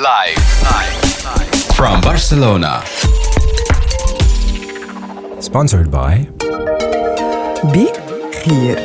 Live. 0.00 0.36
Live. 0.62 1.76
From 1.76 2.00
Barcelona. 2.00 2.82
Sponsored 5.40 5.90
by 5.90 6.28
Be 7.72 7.92
Here. 8.44 8.80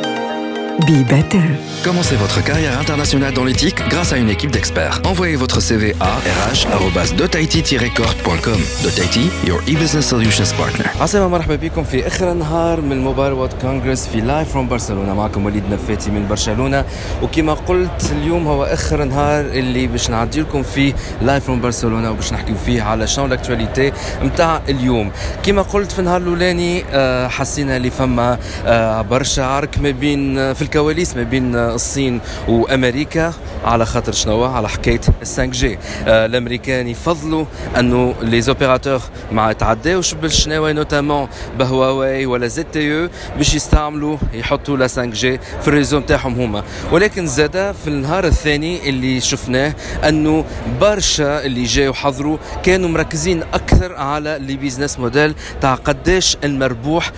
Be 0.85 1.03
Better. 1.03 1.76
Commencez 1.83 2.15
votre 2.17 2.43
carrière 2.43 2.77
internationale 2.79 3.33
dans 3.33 3.45
l'éthique 3.45 3.77
grâce 3.87 4.11
à 4.11 4.17
une 4.17 4.29
équipe 4.29 4.51
d'experts. 4.51 4.99
Envoyez 5.05 5.37
votre 5.37 5.61
CV 5.61 5.95
à 6.01 6.17
rh.dotaiti-corp.com. 6.51 8.59
Dotaiti, 8.83 9.29
your 9.45 9.59
e-business 9.69 10.05
solutions 10.09 10.51
partner. 10.57 10.89
عسلامة 11.01 11.27
مرحبا 11.27 11.55
بكم 11.55 11.83
في 11.83 12.07
اخر 12.07 12.33
نهار 12.33 12.81
من 12.81 13.03
موبايل 13.03 13.33
وورد 13.33 13.53
كونغرس 13.61 14.07
في 14.07 14.21
لايف 14.21 14.49
فروم 14.51 14.67
برشلونه 14.67 15.13
معكم 15.13 15.45
وليد 15.45 15.63
نفاتي 15.71 16.11
من 16.11 16.27
برشلونه 16.27 16.85
وكما 17.23 17.53
قلت 17.53 18.11
اليوم 18.11 18.47
هو 18.47 18.63
اخر 18.63 19.03
نهار 19.03 19.45
اللي 19.45 19.87
باش 19.87 20.09
نعدي 20.09 20.41
لكم 20.41 20.63
فيه 20.63 20.93
live 21.21 21.43
from 21.45 21.61
برشلونه 21.61 22.11
وباش 22.11 22.33
نحكيو 22.33 22.55
فيه 22.65 22.81
على 22.81 23.07
شنو 23.07 23.27
ال 23.27 23.34
actualité 23.34 23.93
نتاع 24.23 24.61
اليوم 24.69 25.11
كما 25.43 25.61
قلت 25.61 25.91
في 25.91 25.99
النهار 25.99 26.21
الاولاني 26.21 26.83
آه، 26.91 27.27
حسينا 27.27 27.77
اللي 27.77 27.89
فما 27.89 28.37
آه، 28.65 29.01
برشا 29.01 29.43
عرك 29.43 29.79
ما 29.79 29.91
بين 29.91 30.37
آه، 30.39 30.53
في 30.53 30.61
الكواليس 30.61 31.15
ما 31.15 31.23
بين 31.23 31.55
آه، 31.55 31.66
الصين 31.75 32.19
وأمريكا 32.47 33.33
على 33.65 33.85
خاطر 33.85 34.11
شنو 34.11 34.43
على 34.43 34.69
حكاية 34.69 35.01
5G 35.19 35.79
الأمريكان 36.07 36.87
يفضلوا 36.87 37.45
أنه 37.79 38.13
les 38.21 38.41
opérateurs 38.41 39.01
ما 39.31 39.51
يتعداوش 39.51 40.13
بالشناوي 40.13 40.73
notamment 40.73 41.27
بهواوي 41.59 42.25
ولا 42.25 42.47
ZTE 42.47 43.09
باش 43.37 43.53
يستعملوا 43.55 44.17
يحطوا 44.33 44.77
la 44.77 44.87
5G 44.87 45.39
في 45.61 45.67
ال 45.67 45.72
réseau 45.72 45.99
نتاعهم 45.99 46.33
هما. 46.41 46.63
ولكن 46.91 47.27
زادا 47.27 47.71
في 47.71 47.87
النهار 47.87 48.25
الثاني 48.27 48.89
اللي 48.89 49.19
شفناه 49.21 49.75
أنه 50.07 50.45
برشا 50.81 51.45
اللي 51.45 51.63
جاوا 51.63 51.93
حضروا 51.93 52.37
كانوا 52.63 52.89
مركزين 52.89 53.43
أكثر 53.53 53.95
على 53.95 54.37
les 54.41 54.55
business 54.57 54.99
models 54.99 55.35
تاع 55.61 55.75
قداش 55.75 56.37
المربوح 56.43 57.11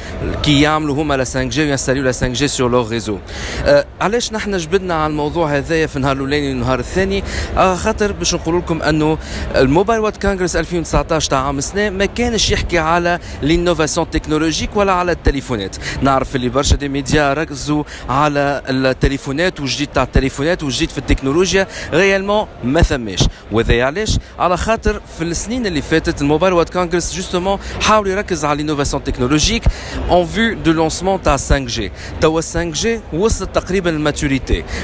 كي 0.43 0.61
يعملوا 0.61 0.95
هما 0.95 1.13
la 1.13 1.23
5G 1.23 1.61
وينستاليو 1.63 2.03
la 2.03 2.11
5G 2.11 2.27
sur 2.27 2.71
le 2.71 2.81
réseau 2.81 3.17
آه 3.65 3.85
علاش 4.01 4.31
نحن 4.39 4.57
جبدنا 4.57 4.93
على 4.93 5.11
الموضوع 5.11 5.57
هذايا 5.57 5.87
في 5.87 5.95
النهار 5.95 6.15
الأولاني 6.15 6.49
والنهار 6.49 6.79
الثاني. 6.79 7.23
آه 7.57 7.75
خاطر 7.75 8.11
باش 8.11 8.35
نقول 8.35 8.57
لكم 8.57 8.81
أنه 8.81 9.17
ال 9.55 9.61
Mobile 9.61 9.99
World 9.99 10.21
Congress 10.21 10.55
2019 10.55 11.29
تاع 11.29 11.39
عام 11.39 11.59
سنه 11.59 11.89
ما 11.89 12.05
كانش 12.05 12.51
يحكي 12.51 12.77
على 12.77 13.19
l'innovation 13.41 14.09
technologique 14.09 14.75
ولا 14.75 14.91
على 14.91 15.11
التليفونات. 15.11 15.75
نعرف 16.01 16.35
اللي 16.35 16.49
برشا 16.49 16.75
des 16.75 16.89
médias 16.89 17.33
ركزوا 17.33 17.83
على 18.09 18.61
التليفونات 18.69 19.59
والجديد 19.59 19.87
تاع 19.87 20.03
التليفونات 20.03 20.63
والجديد 20.63 20.89
في 20.89 20.97
التكنولوجيا. 20.97 21.67
réellement 21.93 22.47
ما 22.63 22.81
ثماش. 22.81 23.19
وهذا 23.51 23.83
علاش؟ 23.83 24.17
على 24.39 24.57
خاطر 24.57 25.01
في 25.17 25.23
السنين 25.23 25.65
اللي 25.65 25.81
فاتت 25.81 26.21
ال 26.21 26.26
Mobile 26.26 26.53
World 26.53 26.69
Congress 26.69 27.15
justement 27.15 27.59
حاول 27.81 28.07
يركز 28.07 28.45
على 28.45 28.57
l'innovation 28.57 29.03
technologique 29.03 29.63
en 30.09 30.25
vue 30.25 30.53
du 30.53 30.71
lancement 30.71 31.21
تاع 31.21 31.37
5G 31.37 31.91
توا 32.21 32.41
5G 32.41 32.99
وصلت 33.13 33.55
تقريبا 33.55 33.89
ال 33.89 33.93
maturité 33.93 34.28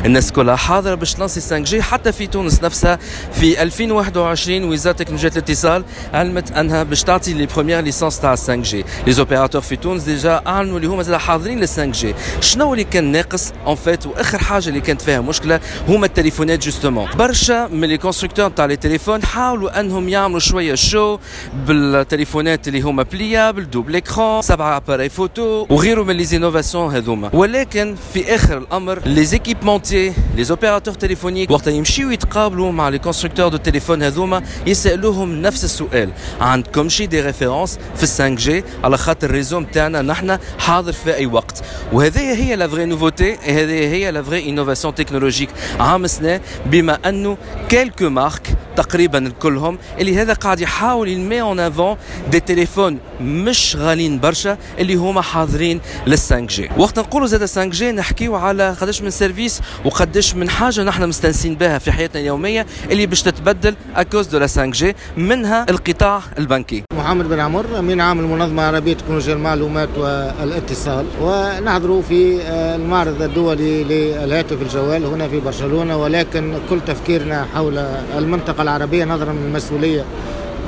الناس 0.06 0.32
كلها 0.32 0.56
حاضرة 0.56 0.96
باش 0.96 1.14
تلانسي 1.14 1.42
5G 1.42 1.82
حتى 1.82 2.12
في 2.12 2.28
تونس 2.28 2.64
نفسها 2.64 3.00
في 3.34 3.62
2021 3.64 4.64
وزاره 4.64 4.96
تكنولوجيا 4.96 5.30
الاتصال 5.30 5.84
علمت 6.14 6.52
أنها 6.52 6.84
باش 6.84 7.04
تعطي 7.04 7.34
les 7.34 7.46
premières 7.46 7.82
licences 7.82 8.20
تاع 8.20 8.36
5G 8.36 8.86
les 9.08 9.14
opérateurs 9.14 9.62
في 9.62 9.76
تونس 9.76 10.04
déjà 10.04 10.42
أعلنوا 10.48 10.78
اللي 10.78 10.88
هما 10.88 11.04
زاد 11.04 11.16
حاضرين 11.16 11.60
لل 11.60 11.68
5G 11.68 12.16
شنو 12.42 12.74
اللي 12.74 12.84
كان 12.84 13.12
ناقص؟ 13.12 13.54
en 13.66 13.76
fait 13.76 14.06
وآخر 14.06 14.38
حاجة 14.38 14.70
اللي 14.70 14.82
كانت 14.82 15.02
فيها 15.02 15.22
مشكلة 15.22 15.60
هما 15.88 16.06
التليفونات 16.06 16.64
justement 16.66 17.08
برشا 17.16 17.68
من 17.68 17.88
les 17.88 17.98
constructeurs 17.98 18.50
تاع 18.50 18.66
les 18.66 18.76
téléphones 18.76 19.24
حاولوا 19.24 19.80
أنهم 19.80 20.10
يعملوا 20.10 20.40
شوية 20.40 20.76
show 20.76 21.20
بالتليفونات 21.68 22.68
اللي 22.68 22.82
هما 22.82 23.04
pliables 23.04 23.70
double 23.70 23.96
écran 23.96 24.42
سبعة 24.42 24.78
appareils 24.78 25.10
photo 25.10 25.66
وغيره 25.70 26.04
من 26.04 26.16
les 26.16 26.24
innovations 26.24 26.96
هذوما. 26.96 27.30
ولكن 27.34 27.96
في 28.14 28.36
آخر 28.36 28.58
الأمر 28.58 29.00
les 29.06 29.26
équipementiers 29.36 30.14
les 30.36 30.44
opérateurs 30.44 30.94
téléphoniques 30.94 31.52
وقت 31.52 31.68
يمشيو 31.68 32.10
يتقابلوا 32.10 32.72
مع 32.72 32.90
les 32.90 33.00
constructeurs 33.00 33.48
de 33.48 33.58
téléphones 33.58 34.04
هذوما 34.04 34.44
يسالوهم 34.68 35.42
نفس 35.42 35.64
السؤال 35.64 36.12
عندكم 36.42 36.90
شي 36.90 37.06
des 37.06 37.22
références 37.22 37.80
في 37.96 38.02
5G 38.02 38.64
على 38.84 38.98
خاطر 38.98 39.30
ال 39.30 39.34
réseau 39.34 39.60
نتاعنا 39.60 40.02
نحن 40.02 40.38
حاضر 40.60 40.92
في 40.92 41.16
اي 41.16 41.26
وقت 41.26 41.64
وهذه 41.94 42.20
هي 42.20 42.56
la 42.56 42.68
vraie 42.68 42.86
nouveauté 42.86 43.34
هذه 43.34 43.94
هي 43.94 44.12
la 44.12 44.24
vraie 44.24 44.50
innovation 44.50 44.96
technologique 44.96 45.50
عام 45.80 46.08
سنه 46.08 46.42
بما 46.66 47.10
انه 47.10 47.38
quelques 47.70 48.10
marques 48.10 48.56
تقريبا 48.76 49.30
كلهم. 49.42 49.78
اللي 50.00 50.18
هذا 50.18 50.34
قاعد 50.34 50.60
يحاول 50.60 51.08
يمي 51.10 51.42
en 51.42 51.60
avant 51.60 51.98
des 52.32 52.40
téléphones 52.40 53.00
مش 53.22 53.76
غاليين 53.80 54.20
برشا 54.20 54.58
اللي 54.80 54.96
هما 54.96 55.22
حاضرين 55.22 55.82
لل 56.08 56.18
5G 56.18 56.70
وقت 56.78 57.00
نقولوا 57.00 57.28
زاد 57.28 57.40
5G 57.40 57.92
نحكيو 57.92 58.36
على 58.36 58.76
قداش 58.82 59.02
من 59.02 59.10
service 59.10 59.62
وقداش 59.86 60.36
من 60.36 60.50
حاجة 60.50 60.84
نحن 60.84 61.08
مستانسين 61.10 61.56
بها 61.56 61.78
في 61.78 61.92
حياتنا 61.92 62.22
اليومية 62.22 62.66
اللي 62.92 63.06
باش 63.06 63.22
تتبدل 63.22 63.76
à 63.96 64.28
cause 64.28 64.38
de 64.38 64.48
la 64.48 64.66
5G 64.66 64.96
منها 65.18 65.66
القطاع 65.70 66.22
البنكي. 66.38 66.85
محمد 67.06 67.30
بن 67.30 67.40
عمر 67.40 67.66
أمين 67.80 68.02
عام 68.02 68.20
المنظمة 68.20 68.70
العربية 68.70 68.94
تكنولوجيا 68.94 69.34
المعلومات 69.34 69.90
والاتصال. 69.98 71.06
ونحضر 71.22 72.02
في 72.02 72.42
آه، 72.42 72.76
المعرض 72.76 73.22
الدولي 73.22 73.84
للهاتف 73.84 74.62
الجوال 74.62 75.06
هنا 75.06 75.28
في 75.28 75.40
برشلونة. 75.40 75.98
ولكن 75.98 76.54
كل 76.70 76.80
تفكيرنا 76.88 77.46
حول 77.56 77.78
المنطقة 78.18 78.62
العربية 78.62 79.06
نظرا 79.06 79.34
من 79.34 79.46
المسؤوليه 79.48 80.06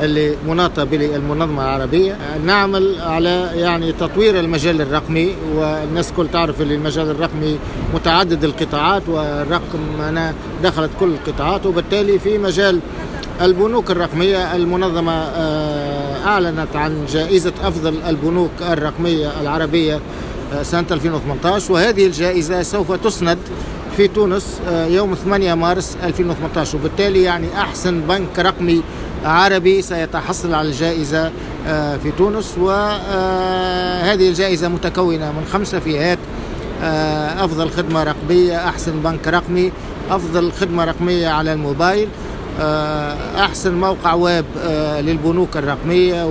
اللي 0.01 0.35
مناطة 0.47 0.83
بالمنظمة 0.83 1.63
العربية. 1.63 2.17
نعمل 2.45 3.01
على 3.01 3.49
يعني 3.53 3.91
تطوير 3.91 4.39
المجال 4.39 4.81
الرقمي. 4.81 5.35
والناس 5.55 6.11
كل 6.17 6.27
تعرف 6.27 6.61
ان 6.61 6.71
المجال 6.71 7.09
الرقمي 7.09 7.59
متعدد 7.93 8.43
القطاعات 8.43 9.09
والرقم 9.09 10.01
أنا 10.09 10.33
دخلت 10.63 10.91
كل 10.99 11.09
القطاعات. 11.09 11.65
وبالتالي 11.65 12.19
في 12.19 12.37
مجال 12.37 12.79
البنوك 13.41 13.91
الرقمية 13.91 14.55
المنظمة 14.55 15.13
آه، 15.13 15.96
أعلنت 16.27 16.75
عن 16.75 17.05
جائزة 17.05 17.53
أفضل 17.63 18.01
البنوك 18.07 18.51
الرقمية 18.61 19.41
العربية 19.41 19.99
آه، 20.53 20.63
سنة 20.63 20.85
2018 20.91 21.73
وهذه 21.73 22.05
الجائزة 22.05 22.61
سوف 22.61 22.91
تسند 22.91 23.37
في 23.97 24.07
تونس 24.07 24.59
آه، 24.67 24.85
يوم 24.87 25.13
8 25.13 25.53
مارس 25.53 25.97
2018 26.03 26.77
وبالتالي 26.77 27.23
يعني 27.23 27.47
أحسن 27.57 28.01
بنك 28.01 28.39
رقمي 28.39 28.83
عربي 29.25 29.81
سيتحصل 29.81 30.53
على 30.53 30.67
الجائزة 30.67 31.31
آه، 31.67 31.97
في 31.97 32.11
تونس 32.11 32.57
وهذه 32.57 34.29
الجائزة 34.29 34.67
متكونة 34.67 35.31
من 35.31 35.45
خمسة 35.53 35.79
فئات 35.79 36.19
أفضل 37.39 37.69
خدمة 37.69 38.03
رقمية 38.03 38.69
أحسن 38.69 38.99
بنك 38.99 39.27
رقمي 39.27 39.71
أفضل 40.09 40.51
خدمة 40.51 40.85
رقمية 40.85 41.27
على 41.27 41.53
الموبايل 41.53 42.07
أحسن 42.59 43.73
موقع 43.73 44.13
ويب 44.13 44.45
آه، 44.59 45.01
للبنوك 45.01 45.57
الرقمية 45.57 46.25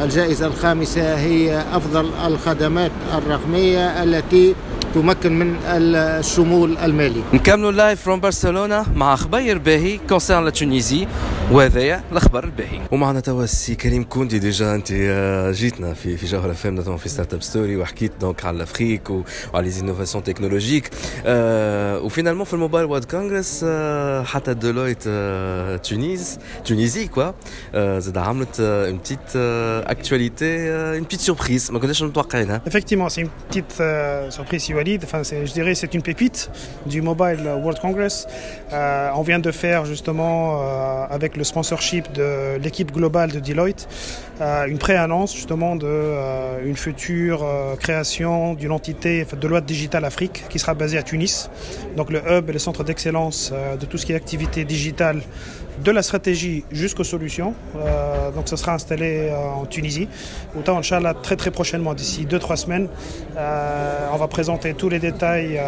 والجائزة 0.00 0.46
الخامسة 0.46 1.14
هي 1.14 1.62
أفضل 1.72 2.10
الخدمات 2.26 2.90
الرقمية 3.18 4.02
التي 4.02 4.54
تمكن 4.94 5.38
من 5.38 5.56
الشمول 5.66 6.78
المالي. 6.78 7.22
نكملوا 7.32 7.72
live 7.72 8.02
from 8.02 8.20
برشلونه 8.20 8.86
مع 8.94 9.16
خبير 9.16 9.58
باهي 9.58 9.98
concerne 10.08 10.44
la 10.44 10.50
Tunisie 10.50 11.06
وهذايا 11.52 12.02
الأخبار 12.12 12.44
الباهي. 12.44 12.80
ومعنا 12.92 13.20
توا 13.20 13.44
السي 13.44 13.74
كريم 13.74 14.04
كوندي 14.04 14.38
déjà 14.38 14.74
أنت 14.74 14.88
آه، 14.92 15.50
جيتنا 15.52 15.94
في 15.94 16.16
في 16.16 16.26
جوهره 16.26 16.52
FM 16.52 16.96
في 16.96 17.08
Startup 17.08 17.42
Story 17.42 17.76
وحكيت 17.76 18.12
donc 18.20 18.44
على 18.44 18.56
l'Afrique 18.56 19.10
وعلى 19.10 19.70
les 19.70 19.80
innovations 19.80 20.24
technologiques 20.24 20.90
آه 21.26 22.00
وفينالمون 22.00 22.44
في 22.44 22.54
الموبايل 22.54 22.86
وورد 22.86 23.04
كونغرس 23.04 23.64
آه 23.68 24.22
حتى 24.22 24.54
ديلويت 24.54 25.04
آه 25.06 25.76
تونيز 25.76 26.38
تونيزي 26.64 27.06
كوا 27.08 27.32
زاد 27.98 28.18
عملت 28.18 28.60
اون 28.60 28.96
بتيت 28.98 29.18
اكtualité 29.86 30.42
اون 30.42 31.02
بتيت 31.02 31.20
سوربريز 31.20 31.70
ما 31.70 31.78
كناش 31.78 32.02
متوقعينها. 32.02 32.62
Petite 33.50 33.80
euh, 33.80 34.30
surprise 34.30 34.62
si 34.66 34.72
je 34.84 35.52
dirais 35.52 35.74
c'est 35.74 35.94
une 35.94 36.02
pépite 36.02 36.50
du 36.86 37.02
Mobile 37.02 37.40
World 37.62 37.80
Congress. 37.80 38.26
Euh, 38.72 39.10
on 39.14 39.22
vient 39.22 39.38
de 39.38 39.50
faire 39.50 39.84
justement 39.84 40.60
euh, 40.62 41.06
avec 41.10 41.36
le 41.36 41.44
sponsorship 41.44 42.12
de 42.12 42.58
l'équipe 42.58 42.92
globale 42.92 43.32
de 43.32 43.40
Deloitte 43.40 43.88
euh, 44.40 44.66
une 44.66 44.78
pré-annonce 44.78 45.34
justement 45.34 45.74
de 45.74 45.88
une 46.64 46.76
future 46.76 47.44
création 47.80 48.54
d'une 48.54 48.72
entité 48.72 49.26
de 49.40 49.48
loi 49.48 49.60
Digital 49.60 50.04
Afrique 50.04 50.44
qui 50.48 50.58
sera 50.58 50.74
basée 50.74 50.98
à 50.98 51.02
Tunis. 51.02 51.50
Donc 51.96 52.10
le 52.10 52.20
hub 52.30 52.48
et 52.48 52.52
le 52.52 52.58
centre 52.58 52.84
d'excellence 52.84 53.52
de 53.80 53.86
tout 53.86 53.98
ce 53.98 54.06
qui 54.06 54.12
est 54.12 54.16
activité 54.16 54.64
digitale 54.64 55.22
de 55.84 55.90
la 55.92 56.02
stratégie 56.02 56.64
jusqu'aux 56.72 57.04
solutions. 57.04 57.54
Donc, 58.34 58.48
ça 58.48 58.56
sera 58.56 58.74
installé 58.74 59.30
en 59.32 59.64
Tunisie. 59.64 60.08
Autant, 60.58 60.78
Inch'Allah, 60.78 61.14
très 61.14 61.36
très 61.36 61.52
prochainement, 61.52 61.94
d'ici 61.94 62.26
2-3 62.26 62.56
semaines, 62.56 62.88
on 63.36 64.16
va 64.16 64.26
présenter 64.28 64.67
tous 64.81 64.89
les 64.89 64.99
détails 64.99 65.59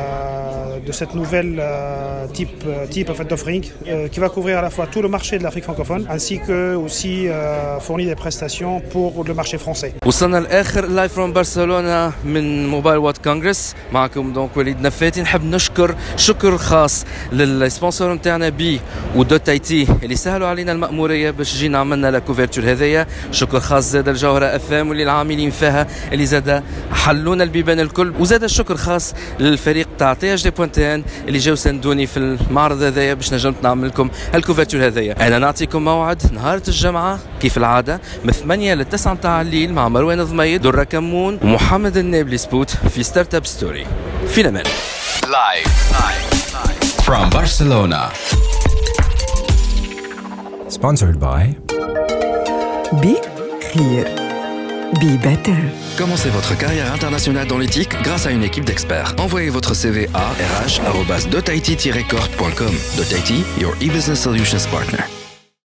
de 0.87 0.91
cette 0.91 1.13
nouvelle 1.15 1.61
type, 2.33 2.63
type 2.89 3.09
d'offering 3.29 3.63
qui 4.11 4.19
va 4.19 4.29
couvrir 4.29 4.55
à 4.59 4.61
la 4.61 4.71
fois 4.75 4.85
tout 4.93 5.01
le 5.01 5.09
marché 5.17 5.33
de 5.39 5.43
l'Afrique 5.43 5.65
francophone 5.69 6.03
ainsi 6.15 6.35
que 6.39 6.75
aussi 6.85 7.15
fournir 7.85 8.07
des 8.13 8.19
prestations 8.23 8.73
pour 8.93 9.11
le 9.29 9.33
marché 9.33 9.57
français. 9.57 9.93
وصلنا 10.05 10.37
لاخر 10.39 10.85
لايف 10.85 11.13
فروم 11.13 11.33
برشلونه 11.33 12.11
من 12.25 12.67
موبايل 12.67 12.97
وات 12.97 13.17
كونغرس 13.17 13.75
معكم 13.91 14.33
دونك 14.33 14.57
وليد 14.57 14.81
نفاتي 14.81 15.21
نحب 15.21 15.43
نشكر 15.43 15.95
شكر 16.17 16.57
خاص 16.57 17.05
للسبونسور 17.31 18.13
نتاعنا 18.13 18.49
بي 18.49 18.79
ودوت 19.15 19.49
اي 19.49 19.59
تي 19.59 19.87
اللي 20.03 20.15
سهلوا 20.15 20.47
علينا 20.47 20.71
المأمورية 20.71 21.31
باش 21.31 21.55
جينا 21.55 21.77
عملنا 21.77 22.11
لا 22.11 22.19
كوفرتور 22.19 22.63
هذايا 22.63 23.07
شكر 23.31 23.59
خاص 23.59 23.83
زاد 23.91 24.09
الجوهرة 24.09 24.45
افام 24.45 24.89
واللي 24.89 25.03
العاملين 25.03 25.51
فيها 25.51 25.87
اللي 26.11 26.25
زاد 26.25 26.63
حلونا 26.91 27.43
البيبان 27.43 27.79
الكل 27.79 28.13
وزاد 28.19 28.43
الشكر 28.43 28.75
خاص 28.75 28.88
للفريق 29.40 29.88
تاع 29.98 30.14
THD 30.14 30.50
point 30.50 30.89
tn 30.89 31.04
اللي 31.28 31.38
جاو 31.38 31.54
سندوني 31.54 32.06
في 32.06 32.16
المعرض 32.16 32.82
هذايا 32.82 33.14
باش 33.14 33.34
نجمت 33.34 33.62
نعمل 33.62 33.88
لكم 33.88 34.10
هال 34.34 34.43
couverture 34.43 34.86
هذايا 34.86 35.26
أنا 35.26 35.38
نعطيكم 35.38 35.84
موعد 35.84 36.32
نهار 36.32 36.60
الجمعة 36.68 37.18
كيف 37.40 37.56
العادة 37.56 38.00
من 38.24 38.32
8 38.32 38.74
ل 38.74 38.84
9 38.84 39.14
تاع 39.14 39.40
الليل 39.40 39.72
مع 39.72 39.88
مروان 39.88 40.24
ضميد 40.24 40.62
درة 40.62 40.84
كمون 40.84 41.38
ومحمد 41.42 41.96
النابلي 41.96 42.38
spot 42.38 42.70
في 42.70 43.02
Startup 43.02 43.46
Story 43.46 43.86
في 44.28 44.40
الامان 44.40 44.64
Live. 45.26 45.70
From 47.06 47.30
Barcelona. 47.30 48.10
Sponsored 50.68 51.18
by 51.20 51.56
Be 53.02 53.14
here. 53.72 54.19
Be 54.94 55.16
better. 55.22 55.54
Commencez 55.96 56.30
votre 56.30 56.56
carrière 56.56 56.92
internationale 56.92 57.46
dans 57.46 57.58
l'éthique 57.58 57.90
grâce 58.02 58.26
à 58.26 58.30
une 58.30 58.42
équipe 58.42 58.64
d'experts. 58.64 59.14
Envoyez 59.18 59.50
votre 59.50 59.74
CV 59.74 60.08
à 60.14 60.30
rh.dotit-corp.com. 60.64 62.74
Dotiti, 62.96 63.44
your 63.60 63.72
e-business 63.82 64.20
solutions 64.20 64.66
partner. 64.70 65.19